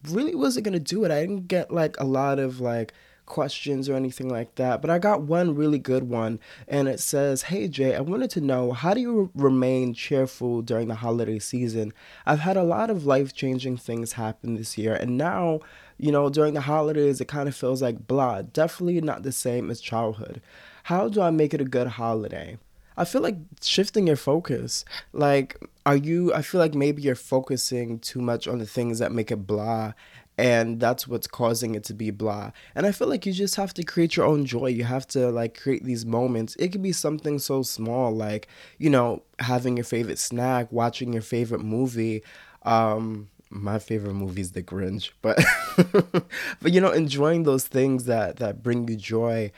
really 0.09 0.35
wasn't 0.35 0.65
gonna 0.65 0.79
do 0.79 1.05
it. 1.05 1.11
I 1.11 1.21
didn't 1.21 1.47
get 1.47 1.71
like 1.71 1.95
a 1.99 2.05
lot 2.05 2.39
of 2.39 2.59
like 2.59 2.93
questions 3.25 3.89
or 3.89 3.95
anything 3.95 4.29
like 4.29 4.55
that, 4.55 4.81
but 4.81 4.89
I 4.89 4.99
got 4.99 5.23
one 5.23 5.55
really 5.55 5.79
good 5.79 6.09
one, 6.09 6.39
and 6.67 6.87
it 6.87 6.99
says, 6.99 7.43
Hey 7.43 7.67
Jay, 7.67 7.95
I 7.95 8.01
wanted 8.01 8.29
to 8.31 8.41
know 8.41 8.71
how 8.71 8.93
do 8.93 9.01
you 9.01 9.31
remain 9.35 9.93
cheerful 9.93 10.61
during 10.61 10.87
the 10.87 10.95
holiday 10.95 11.39
season? 11.39 11.93
I've 12.25 12.39
had 12.39 12.57
a 12.57 12.63
lot 12.63 12.89
of 12.89 13.05
life 13.05 13.33
changing 13.33 13.77
things 13.77 14.13
happen 14.13 14.55
this 14.55 14.77
year, 14.77 14.93
and 14.93 15.17
now, 15.17 15.59
you 15.97 16.11
know, 16.11 16.29
during 16.29 16.53
the 16.53 16.61
holidays, 16.61 17.21
it 17.21 17.27
kind 17.27 17.47
of 17.47 17.55
feels 17.55 17.81
like 17.81 18.07
blah, 18.07 18.41
definitely 18.41 19.01
not 19.01 19.23
the 19.23 19.31
same 19.31 19.69
as 19.69 19.81
childhood. 19.81 20.41
How 20.83 21.09
do 21.09 21.21
I 21.21 21.31
make 21.31 21.53
it 21.53 21.61
a 21.61 21.65
good 21.65 21.87
holiday? 21.87 22.57
I 22.97 23.03
feel 23.03 23.21
like 23.21 23.35
shifting 23.61 24.07
your 24.07 24.15
focus. 24.15 24.85
Like, 25.11 25.57
are 25.85 25.97
you, 25.97 26.33
I 26.33 26.41
feel 26.41 26.59
like 26.61 26.73
maybe 26.73 27.01
you're 27.01 27.15
focusing 27.15 27.99
too 27.99 28.21
much 28.21 28.47
on 28.47 28.59
the 28.59 28.65
things 28.65 28.99
that 28.99 29.11
make 29.11 29.31
it 29.31 29.47
blah 29.47 29.93
and 30.37 30.79
that's 30.79 31.07
what's 31.07 31.27
causing 31.27 31.75
it 31.75 31.83
to 31.85 31.93
be 31.93 32.11
blah. 32.11 32.51
And 32.75 32.85
i 32.85 32.91
feel 32.91 33.07
like 33.07 33.25
you 33.25 33.33
just 33.33 33.55
have 33.55 33.73
to 33.75 33.83
create 33.83 34.15
your 34.15 34.25
own 34.25 34.45
joy. 34.45 34.67
You 34.67 34.83
have 34.83 35.07
to 35.09 35.29
like 35.31 35.59
create 35.59 35.83
these 35.83 36.05
moments. 36.05 36.55
It 36.57 36.69
could 36.69 36.81
be 36.81 36.91
something 36.91 37.39
so 37.39 37.61
small 37.63 38.11
like 38.11 38.47
you 38.77 38.89
know 38.89 39.23
having 39.39 39.77
your 39.77 39.85
favorite 39.85 40.19
snack 40.19 40.71
watching 40.71 41.13
your 41.13 41.21
favorite 41.21 41.61
movie. 41.63 42.23
Um 42.63 43.29
my 43.49 43.79
favorite 43.79 44.15
movie 44.15 44.41
is 44.41 44.51
the 44.51 44.63
grinch 44.63 45.11
but 45.21 45.39
but 46.61 46.73
you 46.73 46.81
know 46.81 46.91
enjoying 46.91 47.43
those 47.43 47.65
things 47.67 48.05
that 48.05 48.37
that 48.37 48.61
bring 48.63 48.87
you 48.87 48.95
joy. 48.95 49.51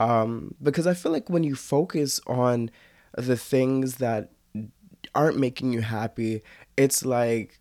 Um 0.00 0.54
because 0.62 0.86
i 0.86 0.94
feel 0.94 1.12
like 1.12 1.30
when 1.30 1.44
you 1.44 1.54
focus 1.54 2.20
on 2.26 2.70
the 3.14 3.36
things 3.36 3.96
that 3.96 4.32
aren't 5.14 5.38
making 5.38 5.72
you 5.72 5.80
happy 5.80 6.42
it's 6.76 7.04
like 7.04 7.58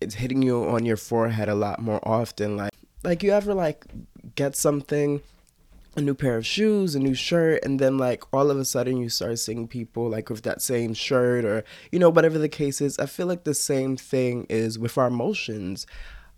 it's 0.00 0.16
hitting 0.16 0.42
you 0.42 0.64
on 0.64 0.84
your 0.84 0.96
forehead 0.96 1.48
a 1.48 1.54
lot 1.54 1.80
more 1.80 2.00
often. 2.06 2.56
Like, 2.56 2.72
like 3.02 3.22
you 3.22 3.32
ever 3.32 3.54
like 3.54 3.84
get 4.34 4.56
something, 4.56 5.22
a 5.96 6.00
new 6.00 6.14
pair 6.14 6.36
of 6.36 6.46
shoes, 6.46 6.94
a 6.94 7.00
new 7.00 7.14
shirt, 7.14 7.64
and 7.64 7.78
then 7.78 7.98
like 7.98 8.22
all 8.32 8.50
of 8.50 8.58
a 8.58 8.64
sudden 8.64 8.98
you 8.98 9.08
start 9.08 9.38
seeing 9.38 9.66
people 9.66 10.08
like 10.08 10.28
with 10.28 10.42
that 10.42 10.60
same 10.60 10.92
shirt 10.92 11.44
or 11.44 11.64
you 11.90 11.98
know 11.98 12.10
whatever 12.10 12.38
the 12.38 12.48
case 12.48 12.80
is. 12.80 12.98
I 12.98 13.06
feel 13.06 13.26
like 13.26 13.44
the 13.44 13.54
same 13.54 13.96
thing 13.96 14.46
is 14.48 14.78
with 14.78 14.98
our 14.98 15.06
emotions. 15.06 15.86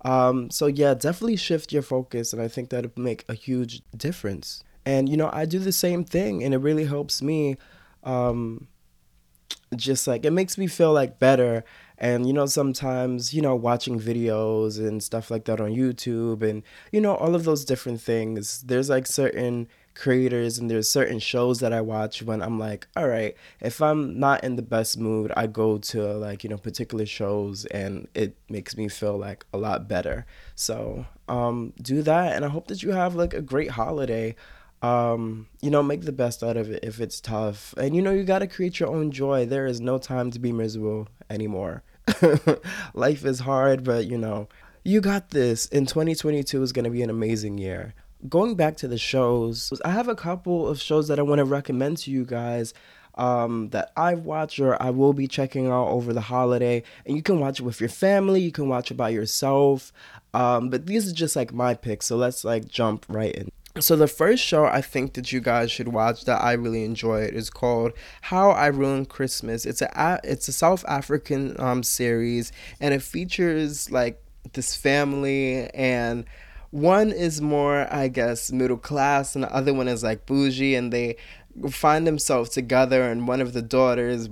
Um, 0.03 0.51
so 0.51 0.67
yeah, 0.67 0.95
definitely 0.95 1.37
shift 1.37 1.73
your 1.73 1.83
focus, 1.83 2.33
and 2.33 2.41
I 2.41 2.49
think 2.49 2.71
that'll 2.71 2.93
make 2.97 3.25
a 3.29 3.35
huge 3.35 3.83
difference. 3.97 4.63
And 4.87 5.09
you 5.09 5.17
know, 5.17 5.31
I 5.33 5.45
do 5.45 5.59
the 5.59 5.73
same 5.73 6.05
thing, 6.05 6.45
and 6.45 6.55
it 6.55 6.59
really 6.59 6.85
helps 6.85 7.21
me. 7.21 7.57
Um, 8.05 8.69
just 9.77 10.07
like 10.07 10.25
it 10.25 10.31
makes 10.31 10.57
me 10.57 10.67
feel 10.67 10.93
like 10.93 11.19
better 11.19 11.65
and 11.99 12.27
you 12.27 12.33
know 12.33 12.47
sometimes 12.47 13.35
you 13.35 13.43
know 13.43 13.55
watching 13.55 14.01
videos 14.01 14.79
and 14.79 15.03
stuff 15.03 15.31
like 15.31 15.45
that 15.45 15.61
on 15.61 15.71
youtube 15.71 16.43
and 16.43 16.63
you 16.93 17.01
know 17.01 17.15
all 17.17 17.35
of 17.35 17.45
those 17.45 17.65
different 17.65 18.01
things 18.01 18.63
there's 18.63 18.89
like 18.89 19.07
certain 19.07 19.69
creators 19.95 20.59
and 20.59 20.71
there's 20.71 20.89
certain 20.89 21.19
shows 21.19 21.59
that 21.59 21.73
i 21.73 21.81
watch 21.81 22.23
when 22.23 22.41
i'm 22.41 22.57
like 22.57 22.87
all 22.97 23.09
right 23.09 23.37
if 23.61 23.83
i'm 23.83 24.19
not 24.19 24.45
in 24.45 24.55
the 24.55 24.63
best 24.63 24.97
mood 24.97 25.33
i 25.37 25.45
go 25.45 25.77
to 25.77 26.01
like 26.15 26.45
you 26.45 26.51
know 26.51 26.57
particular 26.57 27.05
shows 27.05 27.65
and 27.67 28.07
it 28.15 28.37
makes 28.49 28.77
me 28.77 28.89
feel 28.89 29.19
like 29.19 29.45
a 29.53 29.59
lot 29.59 29.89
better. 29.89 30.25
So 30.55 31.05
um 31.29 31.73
do 31.83 32.01
that 32.03 32.37
and 32.37 32.45
i 32.45 32.49
hope 32.49 32.69
that 32.69 32.83
you 32.83 32.93
have 32.93 33.17
like 33.17 33.35
a 33.35 33.43
great 33.43 33.71
holiday 33.71 34.37
um, 34.83 35.49
you 35.61 35.71
know, 35.71 35.83
make 35.83 36.03
the 36.03 36.13
best 36.13 36.43
out 36.43 36.57
of 36.57 36.71
it 36.71 36.85
if 36.85 37.01
it's 37.01 37.21
tough. 37.21 37.75
And 37.77 37.97
you 37.97 38.03
know, 38.03 38.13
you 38.13 38.25
got 38.25 38.41
to 38.41 38.47
create 38.47 38.79
your 38.79 38.91
own 38.91 39.11
joy. 39.11 39.47
There 39.47 39.67
is 39.67 39.81
no 39.81 39.99
time 39.99 40.31
to 40.33 40.39
be 40.39 40.53
miserable 40.53 41.09
anymore. 41.29 41.83
Life 42.95 43.25
is 43.25 43.41
hard, 43.41 43.85
but 43.85 44.07
you 44.07 44.19
know, 44.19 44.49
you 44.85 45.01
got 45.01 45.31
this. 45.31 45.67
In 45.67 45.87
2022 45.87 46.63
is 46.63 46.73
going 46.73 46.85
to 46.85 46.91
be 46.91 47.03
an 47.03 47.11
amazing 47.11 47.59
year. 47.59 47.95
Going 48.29 48.55
back 48.55 48.77
to 48.79 48.89
the 48.89 48.99
shows, 48.99 49.73
I 49.85 49.91
have 49.91 50.09
a 50.09 50.17
couple 50.17 50.67
of 50.67 50.81
shows 50.81 51.09
that 51.09 51.19
I 51.19 51.23
want 51.23 51.39
to 51.41 51.45
recommend 51.45 51.99
to 51.99 52.11
you 52.11 52.25
guys. 52.25 52.75
Um, 53.15 53.71
that 53.71 53.91
I've 53.97 54.21
watched 54.21 54.61
or 54.61 54.81
I 54.81 54.91
will 54.91 55.13
be 55.13 55.27
checking 55.27 55.67
out 55.67 55.89
over 55.89 56.13
the 56.13 56.21
holiday. 56.21 56.85
And 57.05 57.17
you 57.17 57.23
can 57.23 57.41
watch 57.41 57.59
it 57.59 57.65
with 57.65 57.81
your 57.81 57.89
family, 57.89 58.41
you 58.41 58.53
can 58.53 58.69
watch 58.69 58.93
it 58.93 58.95
by 58.95 59.09
yourself. 59.09 59.93
Um, 60.35 60.69
but 60.71 60.87
these 60.87 61.11
are 61.11 61.15
just 61.15 61.35
like 61.35 61.53
my 61.53 61.75
picks, 61.75 62.07
so 62.07 62.17
let's 62.17 62.45
like 62.45 62.69
jump 62.69 63.05
right 63.09 63.35
in. 63.35 63.51
So 63.81 63.97
the 63.97 64.09
first 64.09 64.43
show 64.43 64.65
I 64.65 64.81
think 64.81 65.15
that 65.15 65.33
you 65.33 65.41
guys 65.41 65.71
should 65.71 65.89
watch 65.89 66.25
that 66.25 66.43
I 66.43 66.53
really 66.53 66.85
enjoyed 66.85 67.35
is 67.35 67.51
called 67.51 67.93
How 68.23 68.51
I 68.51 68.67
Ruined 68.67 69.09
Christmas. 69.09 69.65
It's 69.65 69.83
a 69.83 70.21
it's 70.25 70.49
a 70.49 70.53
South 70.53 70.85
African 70.89 71.55
um 71.61 71.83
series 71.83 72.51
and 72.81 72.93
it 72.93 73.03
features 73.03 73.91
like 73.91 74.23
this 74.53 74.75
family 74.75 75.69
and 75.71 76.25
one 76.71 77.13
is 77.13 77.41
more 77.41 77.87
I 77.93 78.09
guess 78.09 78.51
middle 78.51 78.79
class 78.79 79.35
and 79.35 79.45
the 79.45 79.55
other 79.55 79.73
one 79.73 79.89
is 79.89 80.03
like 80.03 80.27
bougie 80.27 80.75
and 80.75 80.93
they 80.93 81.17
find 81.71 82.07
themselves 82.07 82.51
together 82.51 83.03
and 83.03 83.29
one 83.29 83.41
of 83.41 83.53
the 83.53 83.63
daughters 83.63 84.29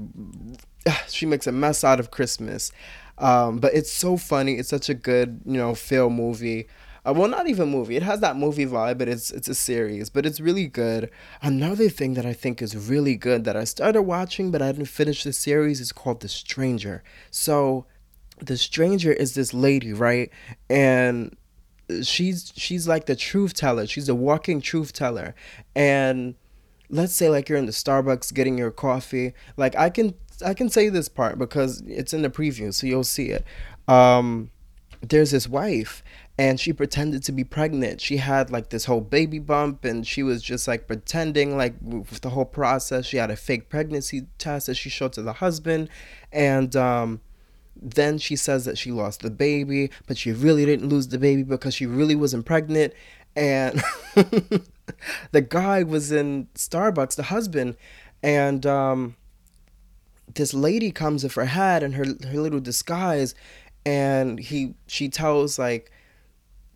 she 1.08 1.26
makes 1.26 1.46
a 1.46 1.52
mess 1.52 1.84
out 1.84 2.00
of 2.00 2.10
Christmas. 2.10 2.72
Um, 3.18 3.58
but 3.58 3.74
it's 3.74 3.92
so 3.92 4.16
funny. 4.16 4.54
It's 4.54 4.68
such 4.68 4.88
a 4.88 4.94
good, 4.94 5.40
you 5.46 5.56
know, 5.56 5.74
film 5.74 6.16
movie. 6.16 6.68
Uh, 7.06 7.12
well, 7.12 7.28
not 7.28 7.46
even 7.46 7.68
movie. 7.68 7.96
It 7.96 8.02
has 8.02 8.20
that 8.20 8.36
movie 8.36 8.66
vibe, 8.66 8.98
but 8.98 9.08
it's 9.08 9.30
it's 9.30 9.48
a 9.48 9.54
series. 9.54 10.10
But 10.10 10.26
it's 10.26 10.40
really 10.40 10.66
good. 10.66 11.10
Another 11.40 11.88
thing 11.88 12.14
that 12.14 12.26
I 12.26 12.32
think 12.32 12.60
is 12.60 12.76
really 12.76 13.16
good 13.16 13.44
that 13.44 13.56
I 13.56 13.64
started 13.64 14.02
watching, 14.02 14.50
but 14.50 14.60
I 14.60 14.72
didn't 14.72 14.86
finish 14.86 15.22
the 15.22 15.32
series 15.32 15.80
is 15.80 15.92
called 15.92 16.20
The 16.20 16.28
Stranger. 16.28 17.04
So, 17.30 17.86
The 18.40 18.56
Stranger 18.56 19.12
is 19.12 19.34
this 19.34 19.54
lady, 19.54 19.92
right? 19.92 20.30
And 20.68 21.36
she's 22.02 22.52
she's 22.56 22.88
like 22.88 23.06
the 23.06 23.16
truth 23.16 23.54
teller. 23.54 23.86
She's 23.86 24.08
a 24.08 24.14
walking 24.14 24.60
truth 24.60 24.92
teller, 24.92 25.34
and 25.76 26.34
let's 26.90 27.12
say 27.14 27.28
like 27.28 27.48
you're 27.48 27.58
in 27.58 27.66
the 27.66 27.72
Starbucks 27.72 28.34
getting 28.34 28.58
your 28.58 28.72
coffee. 28.72 29.32
Like 29.56 29.76
I 29.76 29.90
can 29.90 30.14
I 30.44 30.54
can 30.54 30.68
say 30.68 30.88
this 30.88 31.08
part 31.08 31.38
because 31.38 31.82
it's 31.86 32.12
in 32.12 32.22
the 32.22 32.30
preview, 32.30 32.74
so 32.74 32.86
you'll 32.86 33.04
see 33.04 33.30
it. 33.30 33.44
Um, 33.86 34.50
there's 35.02 35.30
his 35.30 35.48
wife 35.48 36.02
and 36.38 36.60
she 36.60 36.72
pretended 36.72 37.22
to 37.24 37.32
be 37.32 37.44
pregnant. 37.44 38.00
She 38.00 38.18
had 38.18 38.50
like 38.50 38.68
this 38.68 38.84
whole 38.84 39.00
baby 39.00 39.38
bump 39.38 39.84
and 39.84 40.06
she 40.06 40.22
was 40.22 40.42
just 40.42 40.68
like 40.68 40.86
pretending 40.86 41.56
like 41.56 41.74
the 42.20 42.30
whole 42.30 42.44
process. 42.44 43.06
She 43.06 43.16
had 43.16 43.30
a 43.30 43.36
fake 43.36 43.70
pregnancy 43.70 44.26
test 44.36 44.66
that 44.66 44.74
she 44.74 44.90
showed 44.90 45.14
to 45.14 45.22
the 45.22 45.34
husband 45.34 45.88
and 46.32 46.76
um 46.76 47.20
then 47.78 48.16
she 48.16 48.36
says 48.36 48.64
that 48.64 48.78
she 48.78 48.90
lost 48.90 49.20
the 49.20 49.30
baby, 49.30 49.90
but 50.06 50.16
she 50.16 50.32
really 50.32 50.64
didn't 50.64 50.88
lose 50.88 51.08
the 51.08 51.18
baby 51.18 51.42
because 51.42 51.74
she 51.74 51.84
really 51.86 52.14
wasn't 52.14 52.44
pregnant 52.44 52.92
and 53.34 53.82
the 55.32 55.42
guy 55.42 55.82
was 55.82 56.10
in 56.10 56.48
Starbucks, 56.54 57.16
the 57.16 57.24
husband, 57.24 57.76
and 58.22 58.66
um 58.66 59.16
this 60.34 60.52
lady 60.52 60.90
comes 60.90 61.22
with 61.22 61.34
her 61.34 61.46
hat 61.46 61.82
and 61.82 61.94
her 61.94 62.04
her 62.04 62.40
little 62.40 62.60
disguise 62.60 63.34
and 63.86 64.38
he 64.38 64.74
she 64.86 65.08
tells 65.08 65.58
like 65.58 65.90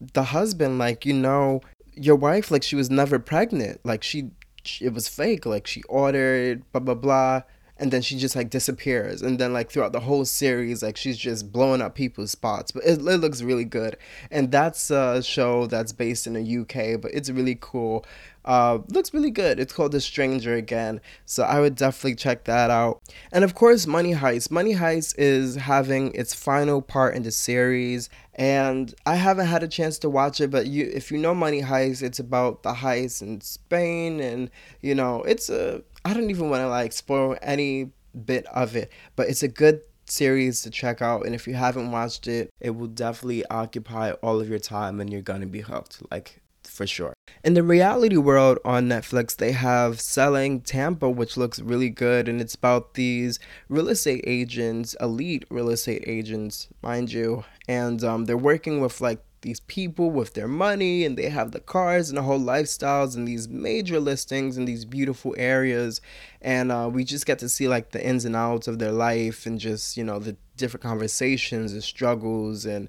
the 0.01 0.25
husband 0.25 0.79
like 0.79 1.05
you 1.05 1.13
know 1.13 1.61
your 1.95 2.17
wife 2.17 2.51
like 2.51 2.63
she 2.63 2.77
was 2.77 2.91
never 2.91 3.19
pregnant. 3.19 3.81
Like 3.85 4.03
she, 4.03 4.31
she 4.65 4.87
it 4.87 4.95
was 4.95 5.09
fake. 5.09 5.47
Like 5.47 5.67
she 5.67 5.83
ordered 5.85 6.71
blah 6.73 6.81
blah 6.81 6.95
blah 6.95 7.43
and 7.77 7.91
then 7.91 8.03
she 8.03 8.17
just 8.19 8.37
like 8.37 8.51
disappears. 8.51 9.23
And 9.23 9.39
then 9.39 9.53
like 9.53 9.71
throughout 9.71 9.93
the 9.93 10.01
whole 10.01 10.25
series 10.25 10.83
like 10.83 10.97
she's 10.97 11.19
just 11.19 11.53
blowing 11.53 11.83
up 11.83 11.95
people's 11.95 12.31
spots. 12.31 12.73
But 12.73 12.85
it, 12.85 12.99
it 13.01 13.19
looks 13.19 13.43
really 13.43 13.65
good. 13.65 13.97
And 14.31 14.51
that's 14.51 14.91
a 14.91 15.23
show 15.23 15.67
that's 15.67 15.93
based 15.93 16.27
in 16.27 16.35
the 16.35 16.59
uk 16.59 17.01
but 17.01 17.13
it's 17.13 17.31
really 17.31 17.59
cool 17.61 18.05
uh, 18.51 18.81
looks 18.89 19.15
really 19.15 19.31
good. 19.31 19.61
It's 19.61 19.73
called 19.73 19.93
The 19.93 20.01
Stranger 20.01 20.55
again, 20.55 21.01
so 21.25 21.45
I 21.45 21.61
would 21.61 21.77
definitely 21.77 22.17
check 22.17 22.43
that 22.47 22.69
out. 22.69 23.01
And 23.31 23.45
of 23.45 23.55
course, 23.55 23.87
Money 23.87 24.13
Heist. 24.13 24.51
Money 24.51 24.75
Heist 24.75 25.15
is 25.17 25.55
having 25.55 26.13
its 26.17 26.35
final 26.35 26.83
part 26.83 27.15
in 27.15 27.23
the 27.23 27.31
series, 27.31 28.11
and 28.35 28.93
I 29.07 29.15
haven't 29.15 29.47
had 29.47 29.63
a 29.63 29.69
chance 29.69 30.01
to 30.01 30.11
watch 30.11 30.41
it. 30.41 30.51
But 30.51 30.67
you, 30.67 30.91
if 30.93 31.13
you 31.13 31.19
know 31.19 31.33
Money 31.33 31.63
Heist, 31.63 32.03
it's 32.03 32.19
about 32.19 32.65
the 32.65 32.73
heist 32.73 33.23
in 33.23 33.41
Spain, 33.41 34.19
and 34.19 34.51
you 34.81 34.97
know, 34.97 35.23
it's 35.23 35.49
a. 35.49 35.85
I 36.05 36.13
don't 36.13 36.31
even 36.31 36.51
want 36.51 36.63
to 36.63 36.69
like 36.69 36.93
spoil 36.93 37.37
any 37.43 37.93
bit 38.25 38.47
of 38.47 38.75
it, 38.75 38.91
but 39.15 39.29
it's 39.29 39.45
a 39.45 39.49
good 39.49 39.83
series 40.07 40.63
to 40.63 40.71
check 40.71 41.01
out 41.01 41.25
and 41.25 41.37
if 41.37 41.47
you 41.47 41.55
haven't 41.55 41.93
watched 41.93 42.27
it 42.27 42.53
it 42.59 42.71
will 42.71 42.89
definitely 42.89 43.47
occupy 43.47 44.11
all 44.25 44.41
of 44.41 44.49
your 44.49 44.59
time 44.59 45.01
and 45.01 45.13
you're 45.13 45.23
gonna 45.23 45.47
be 45.47 45.61
hooked 45.61 46.03
like 46.11 46.40
for 46.65 46.87
sure. 46.87 47.15
In 47.43 47.55
the 47.55 47.63
reality 47.63 48.17
world 48.17 48.59
on 48.65 48.89
Netflix, 48.89 49.37
they 49.37 49.53
have 49.53 50.01
Selling 50.01 50.61
Tampa, 50.61 51.09
which 51.09 51.37
looks 51.37 51.61
really 51.61 51.91
good. 51.91 52.29
And 52.29 52.41
it's 52.41 52.55
about 52.55 52.95
these 52.95 53.39
real 53.69 53.89
estate 53.89 54.25
agents, 54.27 54.95
elite 55.01 55.45
real 55.51 55.71
estate 55.71 56.05
agents, 56.07 56.69
mind 56.83 57.13
you. 57.13 57.45
And 57.69 58.03
um, 58.05 58.25
they're 58.27 58.37
working 58.37 58.81
with 58.81 59.01
like 59.01 59.23
these 59.43 59.61
people 59.61 60.11
with 60.11 60.35
their 60.35 60.49
money 60.49 61.05
and 61.05 61.17
they 61.17 61.29
have 61.31 61.53
the 61.53 61.61
cars 61.61 62.11
and 62.11 62.19
the 62.19 62.23
whole 62.23 62.41
lifestyles 62.41 63.17
and 63.17 63.27
these 63.27 63.49
major 63.49 63.99
listings 63.99 64.59
in 64.59 64.65
these 64.67 64.85
beautiful 64.85 65.35
areas 65.39 66.01
and 66.43 66.71
uh, 66.71 66.89
we 66.93 67.05
just 67.05 67.27
get 67.27 67.39
to 67.39 67.49
see 67.49 67.67
like 67.67 67.91
the 67.91 68.07
ins 68.07 68.25
and 68.25 68.37
outs 68.37 68.69
of 68.69 68.79
their 68.79 68.93
life 68.93 69.47
and 69.47 69.59
just 69.59 69.97
you 69.97 70.05
know 70.05 70.19
the 70.19 70.37
different 70.57 70.83
conversations 70.83 71.73
and 71.73 71.83
struggles 71.83 72.67
and 72.67 72.89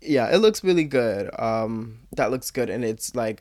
yeah, 0.00 0.34
it 0.34 0.38
looks 0.38 0.64
really 0.64 0.84
good. 0.84 1.30
Um, 1.38 2.00
that 2.12 2.30
looks 2.30 2.50
good, 2.50 2.70
and 2.70 2.84
it's 2.84 3.14
like 3.14 3.40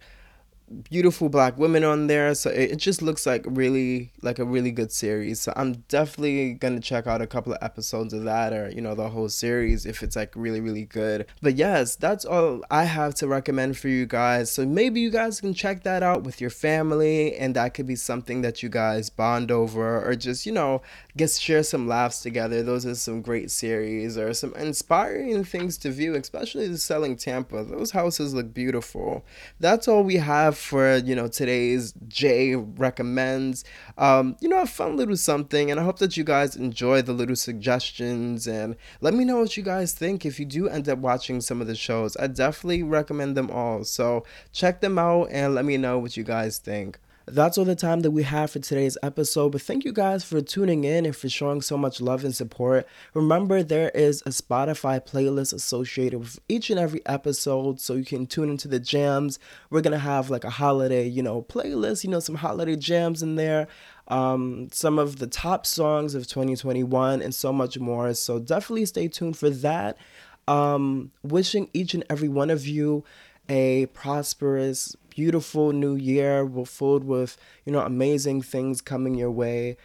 beautiful 0.69 1.29
black 1.29 1.57
women 1.57 1.83
on 1.83 2.07
there 2.07 2.35
so 2.35 2.49
it, 2.49 2.71
it 2.71 2.75
just 2.77 3.01
looks 3.01 3.25
like 3.25 3.43
really 3.47 4.11
like 4.21 4.39
a 4.39 4.45
really 4.45 4.71
good 4.71 4.91
series. 4.91 5.41
So 5.41 5.53
i'm 5.55 5.73
definitely 5.87 6.53
gonna 6.53 6.79
check 6.79 7.07
out 7.07 7.21
a 7.21 7.27
couple 7.27 7.53
of 7.53 7.59
episodes 7.61 8.13
of 8.13 8.23
that 8.23 8.53
or 8.53 8.69
you 8.69 8.81
know 8.81 8.95
the 8.95 9.09
whole 9.09 9.29
series 9.29 9.85
if 9.85 10.03
it's 10.03 10.15
like 10.15 10.33
really 10.35 10.61
really 10.61 10.85
good. 10.85 11.25
But 11.41 11.55
yes 11.55 11.95
that's 11.95 12.25
all 12.25 12.63
i 12.69 12.83
have 12.83 13.15
to 13.15 13.27
recommend 13.27 13.77
for 13.77 13.87
you 13.87 14.05
guys. 14.05 14.51
So 14.51 14.65
maybe 14.65 14.99
you 14.99 15.09
guys 15.09 15.41
can 15.41 15.53
check 15.53 15.83
that 15.83 16.03
out 16.03 16.23
with 16.23 16.39
your 16.39 16.49
family 16.49 17.35
and 17.35 17.55
that 17.55 17.73
could 17.73 17.87
be 17.87 17.95
something 17.95 18.41
that 18.41 18.61
you 18.61 18.69
guys 18.69 19.09
bond 19.09 19.51
over 19.51 20.01
or 20.07 20.15
just 20.15 20.45
you 20.45 20.51
know 20.51 20.81
get 21.17 21.31
share 21.31 21.63
some 21.63 21.87
laughs 21.87 22.21
together. 22.21 22.61
Those 22.63 22.85
are 22.85 22.95
some 22.95 23.21
great 23.21 23.51
series 23.51 24.17
or 24.17 24.33
some 24.33 24.53
inspiring 24.55 25.43
things 25.43 25.77
to 25.79 25.91
view 25.91 26.15
especially 26.15 26.67
the 26.67 26.77
selling 26.77 27.15
tampa. 27.15 27.63
Those 27.63 27.91
houses 27.91 28.33
look 28.33 28.53
beautiful. 28.53 29.25
That's 29.59 29.87
all 29.87 30.03
we 30.03 30.17
have 30.17 30.58
for 30.59 30.97
you 30.97 31.15
know 31.15 31.27
today's 31.27 31.93
Jay 32.07 32.55
recommends. 32.55 33.63
Um, 33.97 34.35
you 34.39 34.49
know, 34.49 34.61
a 34.61 34.65
fun 34.65 34.97
little 34.97 35.17
something, 35.17 35.71
and 35.71 35.79
I 35.79 35.83
hope 35.83 35.99
that 35.99 36.17
you 36.17 36.23
guys 36.23 36.55
enjoy 36.55 37.01
the 37.01 37.13
little 37.13 37.35
suggestions 37.35 38.47
and 38.47 38.75
let 39.01 39.13
me 39.13 39.25
know 39.25 39.39
what 39.39 39.57
you 39.57 39.63
guys 39.63 39.93
think 39.93 40.25
if 40.25 40.39
you 40.39 40.45
do 40.45 40.67
end 40.67 40.87
up 40.89 40.99
watching 40.99 41.41
some 41.41 41.61
of 41.61 41.67
the 41.67 41.75
shows. 41.75 42.15
I 42.17 42.27
definitely 42.27 42.83
recommend 42.83 43.35
them 43.35 43.49
all. 43.49 43.83
So 43.83 44.25
check 44.51 44.81
them 44.81 44.99
out 44.99 45.29
and 45.31 45.55
let 45.55 45.65
me 45.65 45.77
know 45.77 45.99
what 45.99 46.17
you 46.17 46.23
guys 46.23 46.57
think 46.57 46.99
that's 47.31 47.57
all 47.57 47.65
the 47.65 47.75
time 47.75 48.01
that 48.01 48.11
we 48.11 48.23
have 48.23 48.51
for 48.51 48.59
today's 48.59 48.97
episode. 49.03 49.51
But 49.51 49.61
thank 49.61 49.85
you 49.85 49.93
guys 49.93 50.23
for 50.23 50.41
tuning 50.41 50.83
in 50.83 51.05
and 51.05 51.15
for 51.15 51.29
showing 51.29 51.61
so 51.61 51.77
much 51.77 52.01
love 52.01 52.23
and 52.23 52.35
support. 52.35 52.87
Remember, 53.13 53.63
there 53.63 53.89
is 53.89 54.21
a 54.21 54.29
Spotify 54.29 54.99
playlist 55.05 55.53
associated 55.53 56.19
with 56.19 56.39
each 56.49 56.69
and 56.69 56.79
every 56.79 57.05
episode, 57.05 57.79
so 57.79 57.93
you 57.93 58.05
can 58.05 58.25
tune 58.25 58.49
into 58.49 58.67
the 58.67 58.79
jams. 58.79 59.39
We're 59.69 59.81
gonna 59.81 59.99
have 59.99 60.29
like 60.29 60.43
a 60.43 60.49
holiday, 60.49 61.07
you 61.07 61.23
know, 61.23 61.41
playlist, 61.43 62.03
you 62.03 62.09
know, 62.09 62.19
some 62.19 62.35
holiday 62.35 62.75
jams 62.75 63.21
in 63.23 63.35
there. 63.35 63.67
Um, 64.07 64.69
some 64.71 64.97
of 64.97 65.19
the 65.19 65.27
top 65.27 65.67
songs 65.67 66.15
of 66.15 66.25
2021 66.27 67.21
and 67.21 67.33
so 67.33 67.53
much 67.53 67.77
more. 67.77 68.13
So 68.15 68.39
definitely 68.39 68.85
stay 68.85 69.07
tuned 69.07 69.37
for 69.37 69.51
that. 69.51 69.97
Um, 70.47 71.11
wishing 71.21 71.69
each 71.73 71.93
and 71.93 72.03
every 72.09 72.27
one 72.27 72.49
of 72.49 72.65
you 72.65 73.03
a 73.49 73.87
prosperous, 73.87 74.95
beautiful 75.09 75.73
new 75.73 75.95
year 75.95 76.47
filled 76.65 77.03
with, 77.03 77.37
you 77.65 77.73
know, 77.73 77.81
amazing 77.81 78.41
things 78.41 78.79
coming 78.79 79.15
your 79.15 79.31
way. 79.31 79.75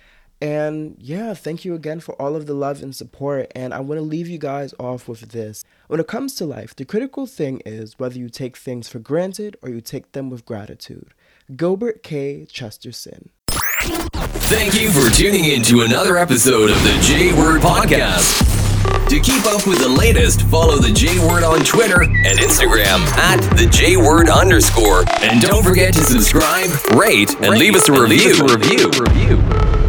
And 0.41 0.97
yeah, 0.99 1.33
thank 1.33 1.65
you 1.65 1.75
again 1.75 2.01
for 2.01 2.21
all 2.21 2.37
of 2.37 2.47
the 2.47 2.55
love 2.55 2.83
and 2.83 2.95
support. 2.95 3.51
And 3.55 3.73
I 3.73 3.81
want 3.81 3.99
to 3.99 4.03
leave 4.03 4.29
you 4.29 4.39
guys 4.39 4.75
off 4.79 5.09
with 5.09 5.31
this. 5.31 5.65
When 5.87 6.01
it 6.01 6.07
comes 6.07 6.35
to 6.35 6.45
life, 6.45 6.77
the 6.77 6.85
critical 6.85 7.27
thing 7.27 7.63
is 7.65 7.99
whether 7.99 8.19
you 8.19 8.29
take 8.29 8.57
things 8.57 8.89
for 8.89 8.99
granted 8.99 9.57
or 9.63 9.71
you 9.71 9.81
take 9.81 10.13
them 10.13 10.29
with 10.29 10.45
gratitude. 10.45 11.15
Gilbert 11.57 12.03
K. 12.03 12.47
Chesterton. 12.51 13.31
Thank 13.49 14.81
you 14.81 14.91
for 14.91 15.11
tuning 15.11 15.45
in 15.45 15.63
to 15.63 15.83
another 15.83 16.19
episode 16.19 16.71
of 16.71 16.83
the 16.83 16.99
J 17.03 17.33
Word 17.33 17.63
Podcast. 17.63 18.64
To 19.09 19.21
keep 19.21 19.45
up 19.45 19.67
with 19.67 19.79
the 19.79 19.89
latest, 19.89 20.43
follow 20.43 20.79
the 20.79 20.91
J 20.91 21.19
Word 21.21 21.45
on 21.45 21.61
Twitter 21.61 22.03
and 22.03 22.39
Instagram 22.39 23.07
at 23.17 23.39
the 23.57 23.67
J 23.67 23.97
Word 23.97 24.29
underscore. 24.29 25.05
And 25.21 25.41
don't 25.41 25.63
forget 25.63 25.95
to 25.95 26.03
subscribe, 26.03 26.71
rate, 26.97 27.31
and 27.41 27.59
leave 27.59 27.77
us 27.77 27.89
a 27.89 27.93
review. 27.93 28.33
Leave 28.33 28.41
us 28.41 28.99
a 28.99 29.03
review. 29.05 29.84